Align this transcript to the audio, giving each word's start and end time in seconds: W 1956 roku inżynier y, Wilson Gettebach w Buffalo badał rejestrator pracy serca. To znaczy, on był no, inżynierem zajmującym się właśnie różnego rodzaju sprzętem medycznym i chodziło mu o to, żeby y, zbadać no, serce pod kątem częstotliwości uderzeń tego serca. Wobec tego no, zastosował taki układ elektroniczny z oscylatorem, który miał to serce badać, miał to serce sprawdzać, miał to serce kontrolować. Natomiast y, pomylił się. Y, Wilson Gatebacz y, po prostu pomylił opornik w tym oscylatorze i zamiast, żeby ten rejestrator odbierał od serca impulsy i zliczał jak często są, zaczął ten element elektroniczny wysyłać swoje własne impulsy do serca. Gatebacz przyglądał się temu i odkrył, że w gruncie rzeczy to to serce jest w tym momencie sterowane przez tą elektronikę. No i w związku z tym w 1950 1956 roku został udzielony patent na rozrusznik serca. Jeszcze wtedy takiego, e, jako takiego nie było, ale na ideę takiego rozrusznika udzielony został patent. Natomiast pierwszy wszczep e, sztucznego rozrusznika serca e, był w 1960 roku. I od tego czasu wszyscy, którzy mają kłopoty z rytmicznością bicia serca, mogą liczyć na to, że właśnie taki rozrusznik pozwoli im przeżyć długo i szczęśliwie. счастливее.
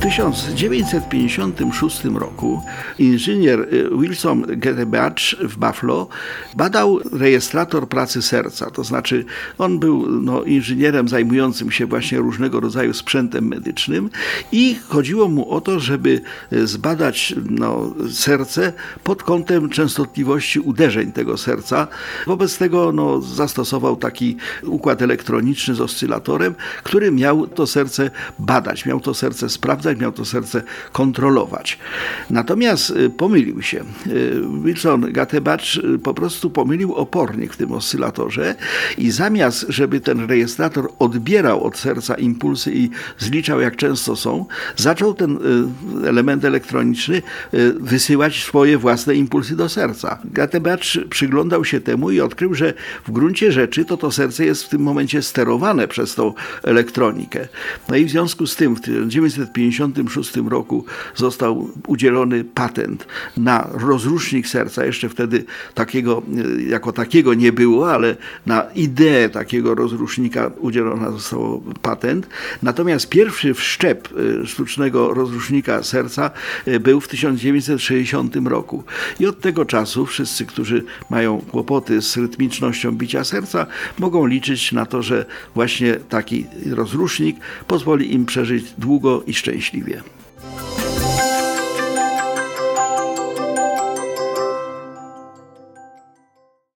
W 0.00 0.02
1956 0.02 2.04
roku 2.04 2.62
inżynier 2.98 3.60
y, 3.60 3.90
Wilson 3.98 4.46
Gettebach 4.48 5.14
w 5.40 5.56
Buffalo 5.56 6.08
badał 6.54 6.98
rejestrator 7.12 7.88
pracy 7.88 8.22
serca. 8.22 8.70
To 8.70 8.84
znaczy, 8.84 9.24
on 9.58 9.78
był 9.78 10.06
no, 10.08 10.44
inżynierem 10.44 11.08
zajmującym 11.08 11.70
się 11.70 11.86
właśnie 11.86 12.18
różnego 12.18 12.60
rodzaju 12.60 12.94
sprzętem 12.94 13.48
medycznym 13.48 14.10
i 14.52 14.76
chodziło 14.88 15.28
mu 15.28 15.50
o 15.50 15.60
to, 15.60 15.80
żeby 15.80 16.20
y, 16.52 16.66
zbadać 16.66 17.34
no, 17.50 17.94
serce 18.10 18.72
pod 19.04 19.22
kątem 19.22 19.68
częstotliwości 19.68 20.60
uderzeń 20.60 21.12
tego 21.12 21.36
serca. 21.36 21.88
Wobec 22.26 22.58
tego 22.58 22.92
no, 22.92 23.20
zastosował 23.20 23.96
taki 23.96 24.36
układ 24.62 25.02
elektroniczny 25.02 25.74
z 25.74 25.80
oscylatorem, 25.80 26.54
który 26.82 27.10
miał 27.10 27.46
to 27.46 27.66
serce 27.66 28.10
badać, 28.38 28.86
miał 28.86 29.00
to 29.00 29.14
serce 29.14 29.48
sprawdzać, 29.48 29.89
miał 29.98 30.12
to 30.12 30.24
serce 30.24 30.62
kontrolować. 30.92 31.78
Natomiast 32.30 32.90
y, 32.90 33.10
pomylił 33.10 33.62
się. 33.62 33.84
Y, 34.06 34.40
Wilson 34.64 35.12
Gatebacz 35.12 35.76
y, 35.76 35.98
po 35.98 36.14
prostu 36.14 36.50
pomylił 36.50 36.94
opornik 36.94 37.52
w 37.52 37.56
tym 37.56 37.72
oscylatorze 37.72 38.54
i 38.98 39.10
zamiast, 39.10 39.66
żeby 39.68 40.00
ten 40.00 40.26
rejestrator 40.26 40.88
odbierał 40.98 41.64
od 41.64 41.78
serca 41.78 42.14
impulsy 42.14 42.72
i 42.74 42.90
zliczał 43.18 43.60
jak 43.60 43.76
często 43.76 44.16
są, 44.16 44.46
zaczął 44.76 45.14
ten 45.14 45.38
element 46.06 46.44
elektroniczny 46.44 47.22
wysyłać 47.80 48.44
swoje 48.44 48.78
własne 48.78 49.14
impulsy 49.14 49.56
do 49.56 49.68
serca. 49.68 50.18
Gatebacz 50.24 50.98
przyglądał 51.10 51.64
się 51.64 51.80
temu 51.80 52.10
i 52.10 52.20
odkrył, 52.20 52.54
że 52.54 52.74
w 53.06 53.10
gruncie 53.10 53.52
rzeczy 53.52 53.84
to 53.84 53.96
to 53.96 54.10
serce 54.10 54.44
jest 54.44 54.64
w 54.64 54.68
tym 54.68 54.82
momencie 54.82 55.22
sterowane 55.22 55.88
przez 55.88 56.14
tą 56.14 56.34
elektronikę. 56.62 57.48
No 57.88 57.96
i 57.96 58.04
w 58.04 58.10
związku 58.10 58.46
z 58.46 58.56
tym 58.56 58.76
w 58.76 58.80
1950 58.80 59.79
1956 59.88 60.50
roku 60.50 60.84
został 61.14 61.70
udzielony 61.86 62.44
patent 62.44 63.06
na 63.36 63.68
rozrusznik 63.72 64.48
serca. 64.48 64.84
Jeszcze 64.84 65.08
wtedy 65.08 65.44
takiego, 65.74 66.22
e, 66.58 66.62
jako 66.62 66.92
takiego 66.92 67.34
nie 67.34 67.52
było, 67.52 67.92
ale 67.92 68.16
na 68.46 68.62
ideę 68.74 69.28
takiego 69.28 69.74
rozrusznika 69.74 70.50
udzielony 70.58 71.12
został 71.12 71.62
patent. 71.82 72.28
Natomiast 72.62 73.08
pierwszy 73.08 73.54
wszczep 73.54 74.08
e, 74.42 74.46
sztucznego 74.46 75.14
rozrusznika 75.14 75.82
serca 75.82 76.30
e, 76.66 76.80
był 76.80 77.00
w 77.00 77.08
1960 77.08 78.36
roku. 78.44 78.84
I 79.20 79.26
od 79.26 79.40
tego 79.40 79.64
czasu 79.64 80.06
wszyscy, 80.06 80.46
którzy 80.46 80.84
mają 81.10 81.38
kłopoty 81.38 82.02
z 82.02 82.16
rytmicznością 82.16 82.92
bicia 82.92 83.24
serca, 83.24 83.66
mogą 83.98 84.26
liczyć 84.26 84.72
na 84.72 84.86
to, 84.86 85.02
że 85.02 85.26
właśnie 85.54 85.94
taki 85.94 86.46
rozrusznik 86.70 87.36
pozwoli 87.66 88.14
im 88.14 88.26
przeżyć 88.26 88.64
długo 88.78 89.22
i 89.26 89.34
szczęśliwie. 89.34 89.69
счастливее. 89.70 90.02